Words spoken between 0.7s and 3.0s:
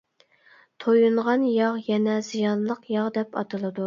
تويۇنغان ياغ يەنە «زىيانلىق»